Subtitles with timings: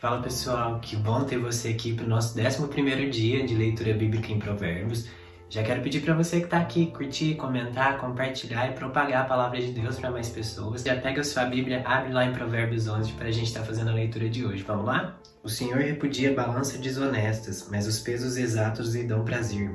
[0.00, 4.32] Fala pessoal, que bom ter você aqui para o nosso 11 dia de leitura bíblica
[4.32, 5.06] em Provérbios.
[5.50, 9.60] Já quero pedir para você que está aqui curtir, comentar, compartilhar e propagar a palavra
[9.60, 10.82] de Deus para mais pessoas.
[10.82, 13.66] Já pega a sua Bíblia, abre lá em Provérbios 11 para a gente estar tá
[13.66, 14.62] fazendo a leitura de hoje.
[14.62, 15.20] Vamos lá?
[15.42, 19.70] O Senhor repudia balanças desonestas, mas os pesos exatos lhe dão prazer.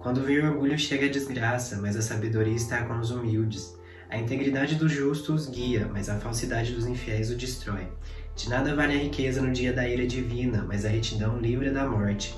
[0.00, 3.77] Quando vem o orgulho chega a desgraça, mas a sabedoria está com os humildes.
[4.10, 7.88] A integridade do justo os guia, mas a falsidade dos infiéis o destrói.
[8.34, 11.86] De nada vale a riqueza no dia da ira divina, mas a retidão livra da
[11.86, 12.34] morte.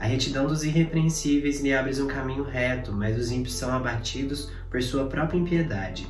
[0.00, 4.82] A retidão dos irrepreensíveis lhe abre um caminho reto, mas os ímpios são abatidos por
[4.82, 6.08] sua própria impiedade.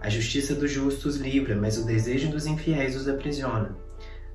[0.00, 3.76] A justiça dos justos livra, mas o desejo dos infiéis os aprisiona.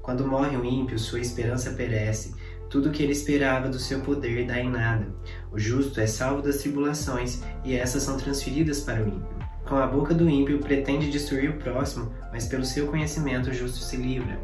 [0.01, 2.33] Quando morre o ímpio, sua esperança perece.
[2.69, 5.07] Tudo o que ele esperava do seu poder dá em nada.
[5.51, 9.32] O justo é salvo das tribulações, e essas são transferidas para o ímpio.
[9.65, 13.79] Com a boca do ímpio pretende destruir o próximo, mas pelo seu conhecimento o justo
[13.79, 14.37] se livra.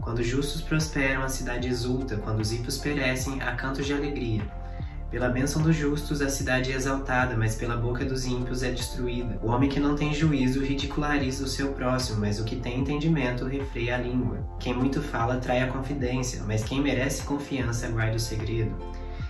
[0.00, 4.42] Quando os justos prosperam, a cidade exulta, quando os ímpios perecem, há cantos de alegria.
[5.10, 9.38] Pela bênção dos justos, a cidade é exaltada, mas pela boca dos ímpios é destruída.
[9.42, 13.44] O homem que não tem juízo ridiculariza o seu próximo, mas o que tem entendimento
[13.44, 14.38] refreia a língua.
[14.58, 18.74] Quem muito fala trai a confidência, mas quem merece confiança guarda o segredo.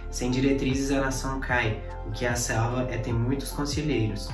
[0.08, 4.28] Sem diretrizes a nação cai, o que a salva é ter muitos conselheiros.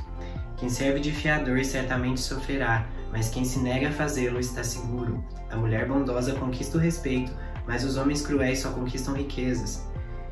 [0.59, 5.25] Quem serve de fiador certamente sofrerá, mas quem se nega a fazê-lo está seguro.
[5.51, 7.33] A mulher bondosa conquista o respeito,
[7.65, 9.87] mas os homens cruéis só conquistam riquezas.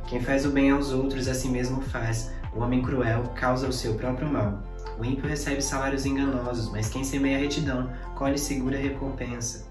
[0.08, 3.72] Quem faz o bem aos outros a si mesmo faz, o homem cruel causa o
[3.72, 4.62] seu próprio mal.
[4.98, 9.70] O ímpio recebe salários enganosos, mas quem semeia retidão colhe segura recompensa.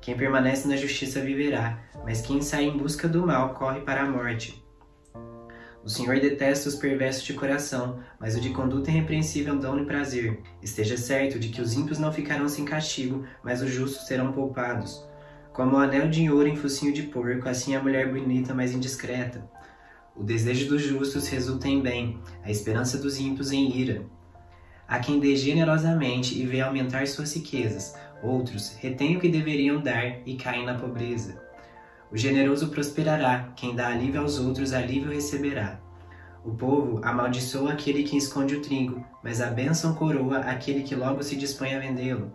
[0.00, 4.08] Quem permanece na justiça viverá, mas quem sai em busca do mal corre para a
[4.08, 4.65] morte.
[5.86, 10.40] O Senhor detesta os perversos de coração, mas o de conduta irrepreensível dão-lhe prazer.
[10.60, 15.06] Esteja certo de que os ímpios não ficarão sem castigo, mas os justos serão poupados.
[15.52, 19.48] Como o anel de ouro em focinho de porco, assim a mulher bonita, mas indiscreta.
[20.16, 24.04] O desejo dos justos resulta em bem, a esperança dos ímpios em ira.
[24.88, 30.18] Há quem dê generosamente e vê aumentar suas riquezas, outros retêm o que deveriam dar
[30.26, 31.45] e caem na pobreza.
[32.10, 35.80] O generoso prosperará, quem dá alívio aos outros, alívio receberá.
[36.44, 41.22] O povo amaldiçoa aquele que esconde o trigo, mas a bênção coroa aquele que logo
[41.22, 42.30] se dispõe a vendê-lo.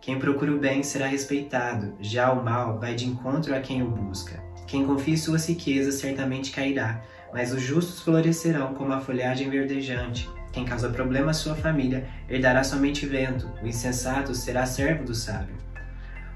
[0.00, 3.90] Quem procura o bem será respeitado, já o mal vai de encontro a quem o
[3.90, 4.42] busca.
[4.66, 7.02] Quem confia em suas riquezas certamente cairá,
[7.32, 10.28] mas os justos florescerão como a folhagem verdejante.
[10.52, 15.67] Quem causa problema à sua família herdará somente vento, o insensato será servo do sábio.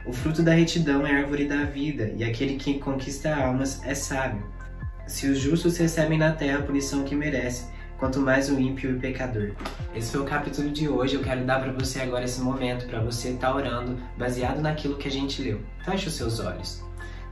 [0.05, 4.43] O fruto da retidão é árvore da vida, e aquele que conquista almas é sábio.
[5.07, 7.69] Se os justos recebem na terra a punição que merecem,
[7.99, 9.53] quanto mais o ímpio e o pecador.
[9.95, 11.15] Esse foi o capítulo de hoje.
[11.15, 14.97] Eu quero dar para você agora esse momento para você estar tá orando baseado naquilo
[14.97, 15.61] que a gente leu.
[15.85, 16.83] Feche os seus olhos.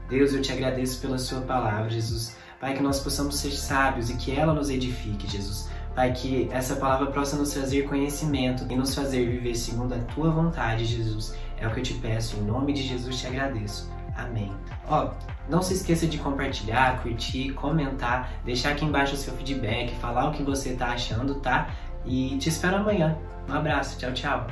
[0.07, 2.37] Deus, eu te agradeço pela sua palavra, Jesus.
[2.57, 5.69] Pai, que nós possamos ser sábios e que ela nos edifique, Jesus.
[5.93, 10.31] Pai, que essa palavra possa nos trazer conhecimento e nos fazer viver segundo a tua
[10.31, 11.35] vontade, Jesus.
[11.61, 13.89] É o que eu te peço, em nome de Jesus te agradeço.
[14.17, 14.51] Amém.
[14.89, 15.11] Ó,
[15.47, 20.31] não se esqueça de compartilhar, curtir, comentar, deixar aqui embaixo o seu feedback, falar o
[20.31, 21.69] que você tá achando, tá?
[22.03, 23.15] E te espero amanhã.
[23.47, 24.47] Um abraço, tchau, tchau.